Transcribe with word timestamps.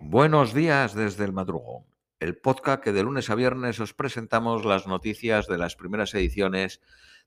Buenos 0.00 0.54
días 0.54 0.94
desde 0.94 1.24
el 1.24 1.32
madrugón, 1.32 1.84
el 2.20 2.38
podcast 2.38 2.84
que 2.84 2.92
de 2.92 3.02
lunes 3.02 3.30
a 3.30 3.34
viernes 3.34 3.80
os 3.80 3.94
presentamos 3.94 4.64
las 4.64 4.86
noticias 4.86 5.48
de 5.48 5.58
las 5.58 5.74
primeras 5.74 6.14
ediciones 6.14 6.80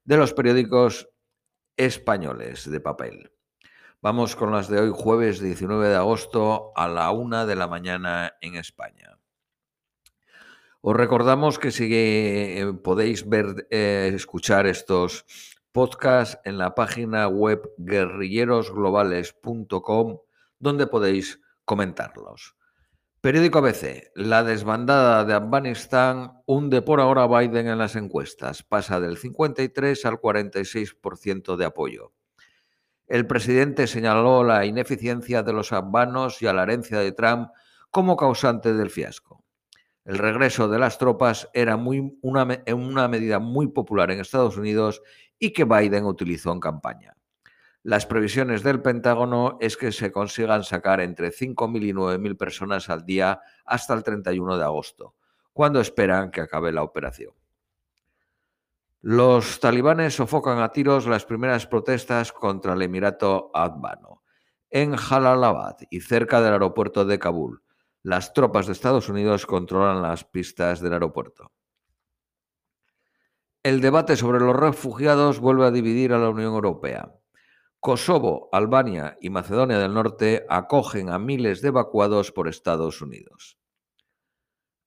de 0.06 0.16
los 0.16 0.34
periódicos 0.34 1.10
españoles 1.76 2.72
de 2.72 2.80
papel. 2.80 3.34
Vamos 4.02 4.38
con 4.38 4.54
las 4.54 4.70
de 4.70 4.80
hoy, 4.80 4.90
jueves 4.94 5.42
19 5.42 5.90
de 5.90 5.98
agosto 5.98 6.72
a 6.78 6.88
la 6.88 7.12
una 7.12 7.46
de 7.46 7.58
la 7.58 7.68
mañana 7.68 8.38
en 8.40 8.56
España. 8.56 9.20
Os 10.80 10.96
recordamos 10.96 11.60
que 11.60 11.72
si 11.72 11.90
eh, 11.92 12.72
podéis 12.82 13.28
ver, 13.28 13.68
eh, 13.70 14.14
escuchar 14.16 14.66
estos 14.66 15.26
podcasts 15.74 16.40
en 16.46 16.58
la 16.58 16.74
página 16.74 17.28
web 17.28 17.70
guerrillerosglobales.com, 17.78 20.20
donde 20.58 20.88
podéis 20.88 21.42
comentarlos. 21.66 22.56
Periódico 23.22 23.60
ABC. 23.60 24.10
La 24.16 24.44
desbandada 24.44 25.24
de 25.26 25.36
Afganistán 25.36 26.42
hunde 26.48 26.82
por 26.82 27.00
ahora 27.00 27.26
a 27.26 27.28
Biden 27.28 27.68
en 27.68 27.78
las 27.78 27.96
encuestas. 27.96 28.64
Pasa 28.64 29.00
del 29.00 29.16
53 29.16 30.06
al 30.08 30.20
46% 30.20 31.56
de 31.56 31.66
apoyo. 31.66 32.14
El 33.06 33.28
presidente 33.28 33.86
señaló 33.86 34.44
la 34.44 34.66
ineficiencia 34.66 35.44
de 35.44 35.54
los 35.54 35.72
afganos 35.72 36.42
y 36.42 36.48
a 36.48 36.54
la 36.54 36.64
herencia 36.64 36.98
de 36.98 37.12
Trump 37.12 37.50
como 37.92 38.18
causante 38.18 38.74
del 38.74 38.90
fiasco. 38.90 39.46
El 40.04 40.18
regreso 40.18 40.68
de 40.68 40.80
las 40.80 40.98
tropas 40.98 41.48
era 41.54 41.76
una 41.76 43.08
medida 43.08 43.38
muy 43.38 43.68
popular 43.68 44.10
en 44.10 44.20
Estados 44.20 44.58
Unidos 44.58 45.04
y 45.38 45.54
que 45.54 45.66
Biden 45.66 46.06
utilizó 46.06 46.52
en 46.54 46.60
campaña. 46.60 47.16
Las 47.84 48.06
previsiones 48.06 48.62
del 48.62 48.82
Pentágono 48.82 49.58
es 49.60 49.76
que 49.76 49.92
se 49.92 50.12
consigan 50.12 50.64
sacar 50.64 51.02
entre 51.02 51.32
5.000 51.32 51.84
y 51.84 51.94
9.000 51.94 52.38
personas 52.38 52.90
al 52.90 53.06
día 53.06 53.42
hasta 53.66 53.96
el 53.96 54.04
31 54.04 54.58
de 54.58 54.64
agosto, 54.64 55.16
cuando 55.52 55.80
esperan 55.80 56.30
que 56.30 56.42
acabe 56.42 56.72
la 56.72 56.84
operación. 56.84 57.34
Los 59.02 59.60
talibanes 59.60 60.14
sofocan 60.14 60.60
a 60.60 60.70
tiros 60.70 61.08
las 61.08 61.26
primeras 61.26 61.66
protestas 61.66 62.32
contra 62.32 62.74
el 62.74 62.84
Emirato 62.84 63.50
Afgano. 63.52 64.22
En 64.70 64.96
Jalalabad 64.96 65.78
y 65.90 66.02
cerca 66.02 66.40
del 66.40 66.54
aeropuerto 66.54 67.04
de 67.04 67.18
Kabul, 67.18 67.64
las 68.04 68.32
tropas 68.32 68.68
de 68.68 68.74
Estados 68.74 69.10
Unidos 69.10 69.48
controlan 69.48 70.04
las 70.04 70.24
pistas 70.24 70.82
del 70.82 70.94
aeropuerto. 70.94 71.52
El 73.64 73.82
debate 73.82 74.16
sobre 74.18 74.40
los 74.40 74.56
refugiados 74.56 75.40
vuelve 75.40 75.66
a 75.66 75.72
dividir 75.72 76.14
a 76.14 76.20
la 76.20 76.30
Unión 76.30 76.54
Europea. 76.54 77.12
Kosovo, 77.82 78.48
Albania 78.52 79.18
y 79.20 79.32
Macedonia 79.32 79.80
del 79.80 79.96
Norte 79.96 80.46
acogen 80.50 81.10
a 81.10 81.18
miles 81.18 81.64
de 81.64 81.70
evacuados 81.70 82.32
por 82.32 82.48
Estados 82.48 83.02
Unidos. 83.02 83.58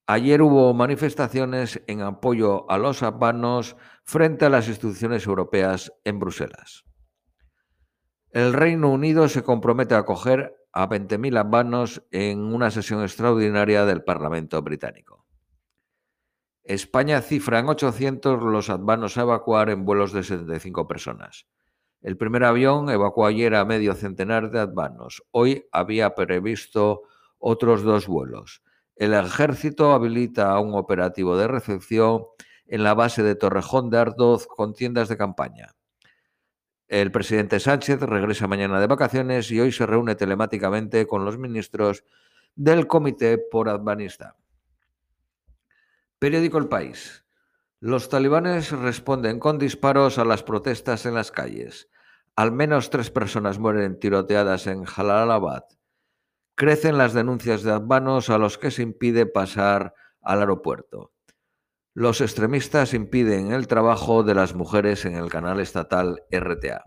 Ayer 0.07 0.41
hubo 0.41 0.73
manifestaciones 0.75 1.83
en 1.89 2.03
apoyo 2.03 2.71
a 2.71 2.79
los 2.79 3.03
afganos 3.03 3.77
frente 4.05 4.45
a 4.45 4.49
las 4.49 4.69
instituciones 4.69 5.27
europeas 5.27 5.93
en 6.05 6.21
Bruselas. 6.21 6.85
El 8.31 8.53
Reino 8.53 8.93
Unido 8.93 9.29
se 9.29 9.43
compromete 9.43 9.97
a 9.97 9.99
acoger 9.99 10.55
a 10.73 10.89
20.000 10.89 11.37
afganos 11.37 12.05
en 12.13 12.45
una 12.45 12.71
sesión 12.71 13.03
extraordinaria 13.03 13.85
del 13.87 14.05
Parlamento 14.05 14.63
británico. 14.63 15.27
España 16.63 17.21
cifra 17.23 17.59
en 17.59 17.69
800 17.69 18.41
los 18.41 18.71
afganos 18.71 19.19
a 19.19 19.23
evacuar 19.23 19.71
en 19.71 19.85
vuelos 19.85 20.13
de 20.13 20.23
75 20.23 20.87
personas. 20.87 21.49
El 22.05 22.19
primer 22.19 22.45
avión 22.45 22.91
evacuó 22.91 23.25
ayer 23.25 23.55
a 23.55 23.65
medio 23.65 23.95
centenar 23.95 24.51
de 24.51 24.61
afganos. 24.61 25.23
Hoy 25.31 25.67
había 25.73 26.15
previsto 26.15 27.05
otros 27.39 27.83
dos 27.83 28.07
vuelos. 28.07 28.63
El 28.95 29.15
ejército 29.15 29.95
habilita 29.95 30.59
un 30.61 30.75
operativo 30.75 31.35
de 31.39 31.49
recepción 31.49 32.27
en 32.67 32.85
la 32.85 32.93
base 32.93 33.23
de 33.23 33.37
Torrejón 33.37 33.89
de 33.89 34.01
Ardoz 34.01 34.47
con 34.47 34.75
tiendas 34.75 35.09
de 35.09 35.17
campaña. 35.17 35.75
El 36.89 37.11
presidente 37.11 37.59
Sánchez 37.59 38.01
regresa 38.03 38.47
mañana 38.47 38.81
de 38.81 38.87
vacaciones 38.87 39.51
y 39.51 39.61
hoy 39.61 39.73
se 39.73 39.87
reúne 39.87 40.15
telemáticamente 40.15 41.07
con 41.07 41.25
los 41.25 41.39
ministros 41.39 42.05
del 42.55 42.87
Comité 42.87 43.39
por 43.39 43.71
Afganistán. 43.71 44.35
Periódico 46.19 46.59
El 46.59 46.69
País. 46.69 47.25
Los 47.81 48.11
talibanes 48.11 48.73
responden 48.73 49.39
con 49.39 49.59
disparos 49.59 50.19
a 50.19 50.27
las 50.27 50.43
protestas 50.43 51.07
en 51.07 51.15
las 51.15 51.31
calles. 51.31 51.89
Al 52.37 52.51
menos 52.51 52.91
tres 52.91 53.11
personas 53.11 53.59
mueren 53.59 53.99
tiroteadas 53.99 54.67
en 54.67 54.85
Jalalabad. 54.85 55.65
Crecen 56.57 56.99
las 56.99 57.15
denuncias 57.15 57.63
de 57.63 57.73
afganos 57.73 58.31
a 58.31 58.39
los 58.39 58.59
que 58.59 58.71
se 58.71 58.83
impide 58.83 59.27
pasar 59.27 59.95
al 60.21 60.41
aeropuerto. 60.41 61.13
Los 61.95 62.21
extremistas 62.21 62.93
impiden 62.93 63.53
el 63.53 63.69
trabajo 63.69 64.25
de 64.25 64.35
las 64.35 64.55
mujeres 64.55 65.05
en 65.05 65.15
el 65.15 65.31
canal 65.31 65.61
estatal 65.61 66.23
RTA. 66.31 66.83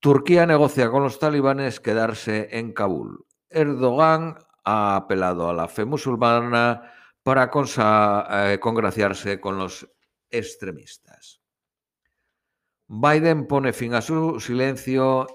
Turquía 0.00 0.44
negocia 0.46 0.90
con 0.90 1.02
los 1.02 1.18
talibanes 1.18 1.80
quedarse 1.80 2.48
en 2.50 2.72
Kabul. 2.72 3.24
Erdogan 3.48 4.36
ha 4.64 4.96
apelado 4.96 5.48
a 5.48 5.54
la 5.54 5.68
fe 5.68 5.84
musulmana 5.84 6.92
para 7.22 7.50
eh, 7.54 8.58
congraciarse 8.60 9.40
con 9.40 9.58
los 9.58 9.88
extremistas. 10.28 11.11
Biden 12.94 13.46
pone 13.46 13.72
fin 13.72 13.94
a 13.94 14.02
su 14.02 14.38
silencio 14.38 15.26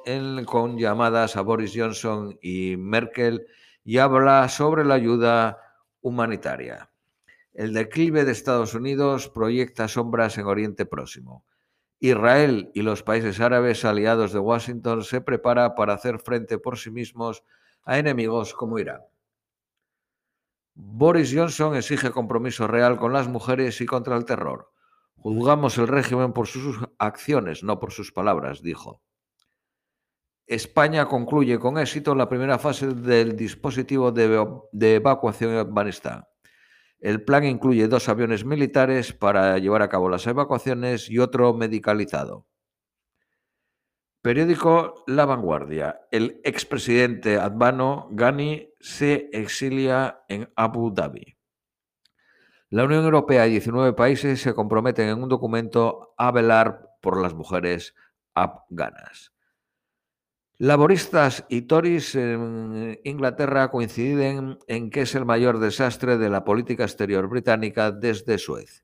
con 0.45 0.77
llamadas 0.77 1.35
a 1.37 1.41
Boris 1.41 1.73
Johnson 1.75 2.37
y 2.39 2.77
Merkel 2.77 3.47
y 3.83 3.97
habla 3.97 4.47
sobre 4.47 4.85
la 4.85 4.93
ayuda 4.93 5.57
humanitaria. 6.01 6.91
El 7.55 7.73
declive 7.73 8.25
de 8.25 8.31
Estados 8.31 8.75
Unidos 8.75 9.27
proyecta 9.27 9.87
sombras 9.87 10.37
en 10.37 10.45
Oriente 10.45 10.85
Próximo. 10.85 11.45
Israel 11.99 12.69
y 12.75 12.83
los 12.83 13.01
países 13.01 13.39
árabes 13.39 13.83
aliados 13.85 14.33
de 14.33 14.39
Washington 14.39 15.03
se 15.03 15.21
prepara 15.21 15.73
para 15.73 15.95
hacer 15.95 16.19
frente 16.19 16.59
por 16.59 16.77
sí 16.77 16.91
mismos 16.91 17.43
a 17.81 17.97
enemigos 17.97 18.53
como 18.53 18.77
Irán. 18.77 19.01
Boris 20.75 21.33
Johnson 21.35 21.75
exige 21.75 22.11
compromiso 22.11 22.67
real 22.67 22.99
con 22.99 23.13
las 23.13 23.27
mujeres 23.27 23.81
y 23.81 23.87
contra 23.87 24.15
el 24.15 24.25
terror. 24.25 24.69
Juzgamos 25.17 25.77
el 25.77 25.87
régimen 25.87 26.33
por 26.33 26.47
sus 26.47 26.79
acciones, 26.99 27.63
no 27.63 27.79
por 27.79 27.91
sus 27.91 28.11
palabras, 28.11 28.61
dijo. 28.61 29.01
España 30.47 31.05
concluye 31.05 31.59
con 31.59 31.77
éxito 31.77 32.15
la 32.15 32.29
primera 32.29 32.57
fase 32.57 32.87
del 32.87 33.35
dispositivo 33.35 34.13
de, 34.13 34.95
evacuación 34.95 35.51
en 35.51 35.57
Afganistán. 35.57 36.23
El 36.99 37.23
plan 37.23 37.43
incluye 37.43 37.87
dos 37.89 38.07
aviones 38.07 38.45
militares 38.45 39.11
para 39.11 39.57
llevar 39.57 39.81
a 39.81 39.89
cabo 39.89 40.09
las 40.09 40.25
evacuaciones 40.25 41.09
y 41.09 41.19
otro 41.19 41.53
medicalizado. 41.53 42.47
Periódico 44.21 45.03
La 45.05 45.25
Vanguardia. 45.25 45.99
El 46.11 46.39
expresidente 46.43 47.37
Advano 47.37 48.07
Ghani 48.11 48.73
se 48.79 49.29
exilia 49.33 50.21
en 50.29 50.51
Abu 50.55 50.91
Dhabi. 50.93 51.36
La 52.69 52.83
Unión 52.83 53.05
Europea 53.05 53.47
y 53.47 53.51
19 53.51 53.93
países 53.93 54.41
se 54.41 54.53
comprometen 54.53 55.07
en 55.07 55.23
un 55.23 55.29
documento 55.29 56.13
a 56.17 56.31
velar 56.31 56.97
por 57.01 57.21
las 57.21 57.33
mujeres 57.33 57.95
afganas. 58.33 59.31
Laboristas 60.57 61.45
y 61.47 61.61
Tories 61.61 62.13
en 62.15 62.99
Inglaterra 63.05 63.71
coinciden 63.71 64.59
en 64.67 64.89
que 64.89 65.03
es 65.03 65.15
el 65.15 65.23
mayor 65.23 65.59
desastre 65.59 66.17
de 66.17 66.29
la 66.29 66.43
política 66.43 66.83
exterior 66.83 67.29
británica 67.29 67.91
desde 67.91 68.37
Suez. 68.37 68.83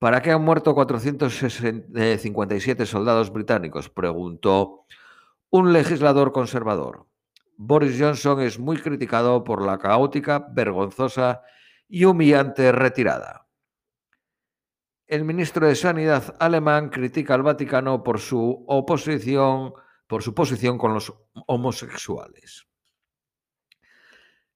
¿Para 0.00 0.20
qué 0.20 0.32
han 0.32 0.42
muerto 0.42 0.74
457 0.74 2.84
soldados 2.84 3.32
británicos? 3.32 3.90
preguntó 3.90 4.86
un 5.50 5.72
legislador 5.72 6.32
conservador. 6.32 7.06
Boris 7.56 7.96
Johnson 8.00 8.40
es 8.40 8.58
muy 8.58 8.78
criticado 8.78 9.44
por 9.44 9.64
la 9.64 9.78
caótica, 9.78 10.48
vergonzosa 10.50 11.42
y 11.88 12.04
humillante 12.04 12.72
retirada. 12.72 13.48
El 15.06 15.24
ministro 15.24 15.68
de 15.68 15.76
Sanidad 15.76 16.34
alemán 16.40 16.88
critica 16.88 17.34
al 17.34 17.42
Vaticano 17.42 18.02
por 18.02 18.18
su 18.18 18.64
oposición, 18.66 19.72
por 20.06 20.22
su 20.22 20.34
posición 20.34 20.78
con 20.78 20.94
los 20.94 21.14
homosexuales. 21.46 22.66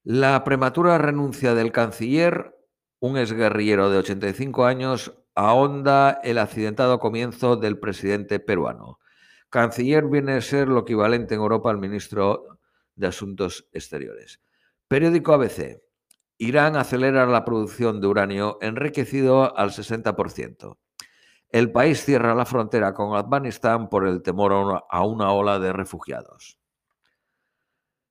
La 0.02 0.42
prematura 0.42 0.98
renuncia 0.98 1.54
del 1.54 1.72
canciller, 1.72 2.56
un 2.98 3.16
exguerrillero 3.16 3.90
de 3.90 3.98
85 3.98 4.64
años, 4.64 5.14
ahonda 5.34 6.20
el 6.24 6.38
accidentado 6.38 6.98
comienzo 6.98 7.56
del 7.56 7.78
presidente 7.78 8.40
peruano. 8.40 8.98
Canciller 9.50 10.06
viene 10.06 10.34
a 10.34 10.40
ser 10.40 10.68
lo 10.68 10.80
equivalente 10.80 11.34
en 11.34 11.40
Europa 11.40 11.70
al 11.70 11.78
ministro 11.78 12.58
de 12.94 13.06
Asuntos 13.06 13.68
Exteriores. 13.72 14.40
Periódico 14.88 15.32
ABC. 15.34 15.80
Irán 16.42 16.74
acelera 16.76 17.26
la 17.26 17.44
producción 17.44 18.00
de 18.00 18.06
uranio 18.06 18.56
enriquecido 18.62 19.54
al 19.58 19.72
60%. 19.72 20.78
El 21.50 21.70
país 21.70 22.02
cierra 22.02 22.34
la 22.34 22.46
frontera 22.46 22.94
con 22.94 23.14
Afganistán 23.14 23.90
por 23.90 24.08
el 24.08 24.22
temor 24.22 24.82
a 24.88 25.04
una 25.04 25.32
ola 25.32 25.58
de 25.58 25.74
refugiados. 25.74 26.58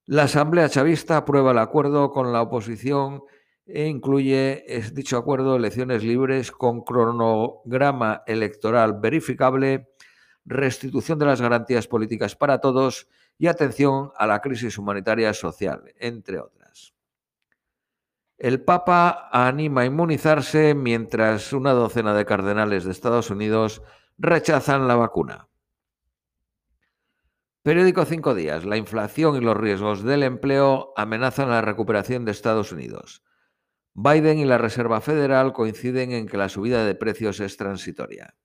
La 0.06 0.24
Asamblea 0.24 0.70
Chavista 0.70 1.18
aprueba 1.18 1.54
el 1.54 1.58
acuerdo 1.58 2.12
con 2.12 2.32
la 2.32 2.44
oposición 2.44 3.24
e 3.66 3.88
incluye 3.88 4.64
dicho 4.94 5.18
acuerdo 5.18 5.56
elecciones 5.56 6.04
libres 6.04 6.52
con 6.52 6.84
cronograma 6.84 8.22
electoral 8.28 9.00
verificable, 9.00 9.90
restitución 10.46 11.18
de 11.18 11.26
las 11.26 11.42
garantías 11.42 11.88
políticas 11.88 12.36
para 12.36 12.62
todos 12.62 13.08
y 13.40 13.48
atención 13.48 14.12
a 14.16 14.28
la 14.28 14.40
crisis 14.40 14.78
humanitaria 14.78 15.34
social, 15.34 15.92
entre 15.98 16.40
otras. 16.40 16.60
El 18.40 18.62
Papa 18.62 19.28
anima 19.34 19.82
a 19.82 19.86
inmunizarse 19.86 20.74
mientras 20.74 21.52
una 21.52 21.74
docena 21.74 22.14
de 22.14 22.26
cardenales 22.26 22.86
de 22.86 22.92
Estados 22.92 23.32
Unidos 23.32 23.82
rechazan 24.18 24.88
la 24.88 24.96
vacuna. 24.96 25.50
Periódico 27.64 28.06
Cinco 28.06 28.34
Días. 28.34 28.64
La 28.64 28.78
inflación 28.78 29.36
y 29.36 29.42
los 29.42 29.58
riesgos 29.58 30.04
del 30.04 30.24
empleo 30.24 30.94
amenazan 30.96 31.50
la 31.50 31.62
recuperación 31.62 32.24
de 32.24 32.32
Estados 32.32 32.72
Unidos. 32.72 33.26
Biden 33.94 34.40
y 34.40 34.46
la 34.46 34.58
Reserva 34.58 35.02
Federal 35.02 35.52
coinciden 35.52 36.14
en 36.14 36.26
que 36.26 36.38
la 36.38 36.48
subida 36.48 36.86
de 36.86 36.96
precios 36.96 37.42
es 37.42 37.58
transitoria. 37.58 38.36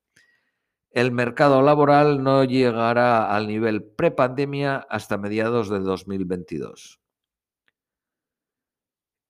El 0.90 1.12
mercado 1.12 1.62
laboral 1.62 2.24
no 2.24 2.42
llegará 2.42 3.32
al 3.32 3.46
nivel 3.46 3.84
prepandemia 3.84 4.84
hasta 4.90 5.18
mediados 5.18 5.68
de 5.68 5.78
2022. 5.78 7.03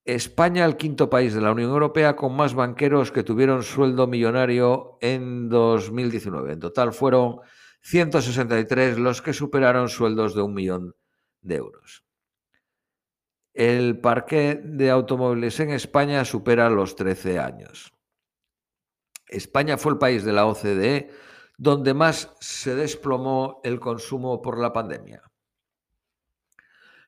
España, 0.04 0.66
el 0.66 0.76
quinto 0.76 1.08
país 1.08 1.32
de 1.32 1.40
la 1.40 1.52
Unión 1.52 1.70
Europea 1.70 2.14
con 2.14 2.36
más 2.36 2.54
banqueros 2.54 3.10
que 3.10 3.22
tuvieron 3.22 3.62
sueldo 3.62 4.06
millonario 4.06 4.98
en 5.00 5.48
2019. 5.48 6.52
En 6.52 6.60
total 6.60 6.92
fueron 6.92 7.40
163 7.80 8.98
los 8.98 9.22
que 9.22 9.32
superaron 9.32 9.88
sueldos 9.88 10.34
de 10.34 10.42
un 10.42 10.52
millón 10.52 10.94
de 11.40 11.56
euros. 11.56 12.04
El 13.54 14.00
parque 14.00 14.60
de 14.62 14.90
automóviles 14.90 15.58
en 15.60 15.70
España 15.70 16.24
supera 16.24 16.68
los 16.68 16.96
13 16.96 17.38
años. 17.38 17.94
España 19.26 19.78
fue 19.78 19.92
el 19.92 19.98
país 19.98 20.24
de 20.24 20.32
la 20.32 20.46
OCDE 20.46 21.10
donde 21.56 21.94
más 21.94 22.34
se 22.40 22.74
desplomó 22.74 23.60
el 23.64 23.80
consumo 23.80 24.42
por 24.42 24.58
la 24.58 24.72
pandemia. 24.72 25.22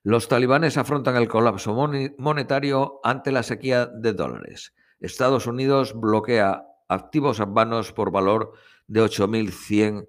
Los 0.07 0.29
talibanes 0.29 0.79
afrontan 0.79 1.17
el 1.17 1.27
colapso 1.27 1.75
monetario 1.75 3.01
ante 3.03 3.33
la 3.33 3.43
sequía 3.43 3.87
de 3.87 4.13
dólares. 4.13 4.73
Estados 5.01 5.49
Unidos 5.49 5.99
bloquea 5.99 6.63
activos 6.87 7.43
vanos 7.45 7.93
por 7.93 8.13
valor 8.13 8.53
de 8.87 9.03
8.100 9.03 10.07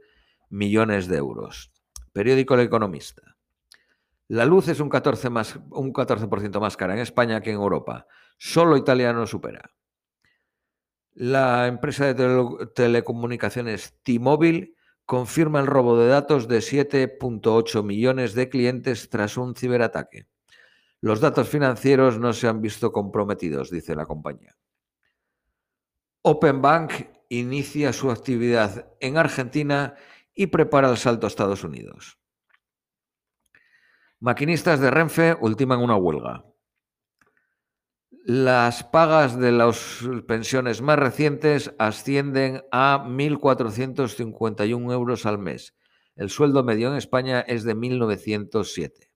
millones 0.51 1.07
de 1.07 1.17
euros. 1.17 1.71
Periódico 2.13 2.53
El 2.53 2.59
Economista. 2.59 3.37
La 4.27 4.45
luz 4.45 4.67
es 4.67 4.79
un 4.81 4.91
14%, 4.91 5.31
más, 5.31 5.59
un 5.71 5.91
14 5.91 6.27
más 6.59 6.77
cara 6.77 6.93
en 6.93 6.99
España 6.99 7.41
que 7.41 7.49
en 7.49 7.55
Europa. 7.55 8.05
Solo 8.37 8.77
Italia 8.77 9.13
no 9.13 9.25
supera. 9.25 9.71
La 11.15 11.65
empresa 11.65 12.13
de 12.13 12.67
telecomunicaciones 12.75 13.97
T-Mobile 14.03 14.75
confirma 15.07 15.61
el 15.61 15.67
robo 15.67 15.97
de 15.97 16.09
datos 16.09 16.49
de 16.49 16.59
7.8 16.59 17.81
millones 17.81 18.33
de 18.33 18.49
clientes 18.49 19.09
tras 19.09 19.37
un 19.37 19.55
ciberataque. 19.55 20.27
Los 20.99 21.21
datos 21.21 21.47
financieros 21.47 22.19
no 22.19 22.33
se 22.33 22.47
han 22.47 22.61
visto 22.61 22.91
comprometidos, 22.91 23.71
dice 23.71 23.95
la 23.95 24.05
compañía. 24.05 24.57
Open 26.23 26.61
Bank 26.61 26.91
inicia 27.29 27.93
su 27.93 28.11
actividad 28.11 28.93
en 28.99 29.17
Argentina 29.17 29.95
y 30.35 30.47
prepara 30.47 30.89
el 30.89 30.97
salto 30.97 31.25
a 31.25 31.29
Estados 31.29 31.63
Unidos. 31.63 32.19
Maquinistas 34.19 34.81
de 34.81 34.91
Renfe 34.91 35.37
ultiman 35.39 35.79
una 35.79 35.95
huelga. 35.95 36.43
Las 38.29 38.83
pagas 38.83 39.39
de 39.39 39.53
las 39.53 40.05
pensiones 40.27 40.81
más 40.81 40.99
recientes 40.99 41.73
ascienden 41.79 42.61
a 42.73 43.05
1.451 43.07 44.91
euros 44.91 45.25
al 45.25 45.39
mes. 45.39 45.77
El 46.17 46.29
sueldo 46.29 46.61
medio 46.61 46.89
en 46.89 46.97
España 46.97 47.39
es 47.39 47.63
de 47.63 47.73
1.907. 47.73 49.13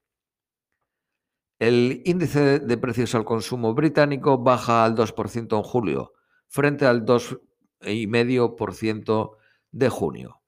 El 1.60 2.02
índice 2.06 2.60
de 2.60 2.78
precios 2.78 3.14
al 3.14 3.26
consumo 3.26 3.74
británico 3.74 4.38
baja 4.38 4.86
al 4.86 4.96
2% 4.96 5.58
en 5.58 5.64
julio, 5.64 6.14
frente 6.48 6.86
al 6.86 7.04
2,5% 7.04 9.36
de 9.72 9.90
junio. 9.90 10.42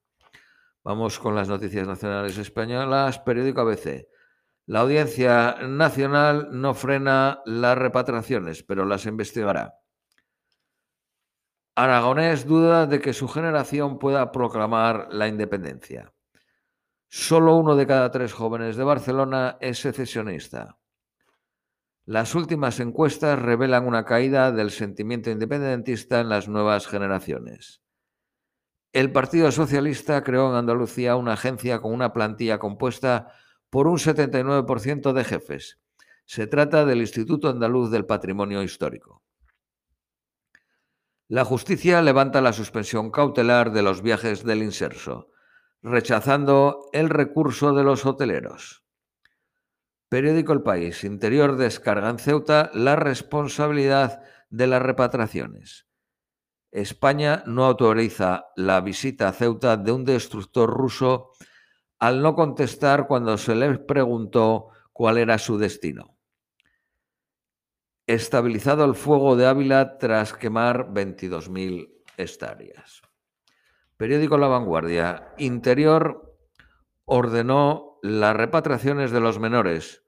Vamos 0.82 1.18
con 1.18 1.34
las 1.34 1.50
noticias 1.50 1.86
nacionales 1.86 2.38
españolas. 2.38 3.18
Periódico 3.18 3.60
ABC. 3.60 4.06
La 4.66 4.80
Audiencia 4.80 5.56
Nacional 5.62 6.48
no 6.52 6.72
frena 6.72 7.42
las 7.44 7.76
repatriaciones, 7.76 8.62
pero 8.62 8.86
las 8.86 9.04
investigará. 9.04 9.74
Aragonés 11.74 12.46
duda 12.46 12.86
de 12.86 13.00
que 13.00 13.12
su 13.12 13.28
generación 13.28 13.98
pueda 13.98 14.32
proclamar 14.32 15.08
la 15.10 15.28
independencia. 15.28 16.14
Solo 17.08 17.56
uno 17.56 17.76
de 17.76 17.86
cada 17.86 18.10
tres 18.10 18.32
jóvenes 18.32 18.76
de 18.76 18.84
Barcelona 18.84 19.58
es 19.60 19.80
secesionista. 19.80 20.78
Las 22.06 22.34
últimas 22.34 22.80
encuestas 22.80 23.38
revelan 23.38 23.86
una 23.86 24.04
caída 24.04 24.50
del 24.50 24.70
sentimiento 24.70 25.30
independentista 25.30 26.20
en 26.20 26.28
las 26.28 26.48
nuevas 26.48 26.86
generaciones. 26.86 27.82
El 28.92 29.12
Partido 29.12 29.50
Socialista 29.50 30.22
creó 30.22 30.50
en 30.50 30.56
Andalucía 30.56 31.16
una 31.16 31.32
agencia 31.34 31.80
con 31.80 31.92
una 31.92 32.12
plantilla 32.12 32.58
compuesta 32.58 33.32
por 33.74 33.88
un 33.88 33.98
79% 33.98 35.12
de 35.12 35.24
jefes. 35.24 35.80
Se 36.26 36.46
trata 36.46 36.84
del 36.84 37.00
Instituto 37.00 37.48
Andaluz 37.48 37.90
del 37.90 38.06
Patrimonio 38.06 38.62
Histórico. 38.62 39.24
La 41.26 41.44
justicia 41.44 42.00
levanta 42.00 42.40
la 42.40 42.52
suspensión 42.52 43.10
cautelar 43.10 43.72
de 43.72 43.82
los 43.82 44.00
viajes 44.00 44.44
del 44.44 44.62
inserso, 44.62 45.32
rechazando 45.82 46.88
el 46.92 47.10
recurso 47.10 47.74
de 47.74 47.82
los 47.82 48.06
hoteleros. 48.06 48.84
Periódico 50.08 50.52
El 50.52 50.62
País. 50.62 51.02
Interior 51.02 51.56
descarga 51.56 52.10
en 52.10 52.20
Ceuta 52.20 52.70
la 52.74 52.94
responsabilidad 52.94 54.22
de 54.50 54.68
las 54.68 54.82
repatriaciones. 54.82 55.88
España 56.70 57.42
no 57.46 57.64
autoriza 57.64 58.44
la 58.54 58.80
visita 58.80 59.26
a 59.26 59.32
Ceuta 59.32 59.76
de 59.76 59.90
un 59.90 60.04
destructor 60.04 60.70
ruso 60.70 61.32
al 62.04 62.20
no 62.20 62.34
contestar 62.34 63.06
cuando 63.06 63.38
se 63.38 63.54
le 63.54 63.78
preguntó 63.78 64.68
cuál 64.92 65.16
era 65.16 65.38
su 65.38 65.56
destino. 65.56 66.18
Estabilizado 68.06 68.84
el 68.84 68.94
fuego 68.94 69.36
de 69.36 69.46
Ávila 69.46 69.96
tras 69.96 70.34
quemar 70.34 70.92
22.000 70.92 71.88
hectáreas. 72.18 73.00
Periódico 73.96 74.36
La 74.36 74.48
Vanguardia. 74.48 75.32
Interior 75.38 76.36
ordenó 77.06 77.98
las 78.02 78.36
repatriaciones 78.36 79.10
de 79.10 79.20
los 79.20 79.38
menores 79.38 80.04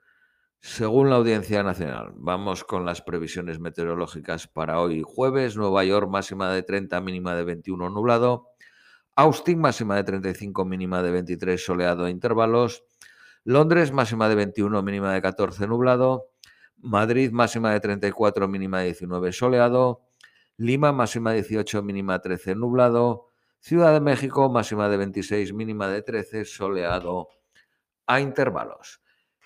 según 0.60 1.08
la 1.08 1.16
Audiencia 1.16 1.62
Nacional, 1.62 2.12
vamos 2.16 2.64
con 2.64 2.84
las 2.84 3.00
previsiones 3.00 3.60
meteorológicas 3.60 4.48
para 4.48 4.80
hoy 4.80 5.02
jueves. 5.02 5.56
Nueva 5.56 5.84
York 5.84 6.10
máxima 6.10 6.50
de 6.50 6.62
30, 6.62 7.00
mínima 7.00 7.34
de 7.36 7.44
21 7.44 7.88
nublado. 7.88 8.48
Austin 9.18 9.58
máxima 9.58 9.96
de 9.96 10.04
35, 10.04 10.66
mínima 10.66 11.02
de 11.02 11.11
23 11.11 11.56
soleado 11.56 12.04
a 12.04 12.11
intervalos. 12.11 12.85
Londres 13.44 13.90
máxima 13.90 14.28
de 14.28 14.35
21, 14.35 14.82
mínima 14.82 15.14
de 15.14 15.23
14 15.23 15.66
nublado. 15.66 16.28
Madrid 16.76 17.32
máxima 17.32 17.73
de 17.73 17.80
34, 17.80 18.46
mínima 18.46 18.80
de 18.80 18.92
19 18.92 19.32
soleado. 19.32 20.04
Lima 20.58 20.92
máxima 20.92 21.32
de 21.32 21.40
18, 21.40 21.82
mínima 21.82 22.20
de 22.20 22.37
13 22.37 22.56
nublado. 22.56 23.32
Ciudad 23.58 23.94
de 23.94 24.00
México 24.00 24.50
máxima 24.50 24.87
de 24.90 24.99
26, 24.99 25.54
mínima 25.54 25.88
de 25.88 26.02
13 26.02 26.44
soleado 26.44 27.28
a 28.06 28.20
intervalos. 28.20 29.00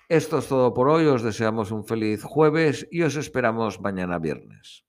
Esto 0.09 0.39
es 0.39 0.47
todo 0.47 0.73
por 0.73 0.89
hoy, 0.89 1.07
os 1.07 1.23
deseamos 1.23 1.71
un 1.71 1.85
feliz 1.85 2.23
jueves 2.23 2.85
y 2.91 3.03
os 3.03 3.15
esperamos 3.15 3.79
mañana 3.79 4.19
viernes. 4.19 4.83